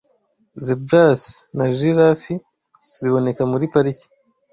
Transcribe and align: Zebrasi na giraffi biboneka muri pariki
Zebrasi 0.65 1.33
na 1.57 1.65
giraffi 1.77 2.33
biboneka 3.01 3.41
muri 3.51 3.65
pariki 3.73 4.05